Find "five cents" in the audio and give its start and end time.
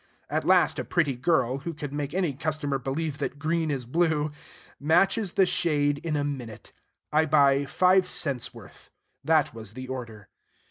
7.65-8.51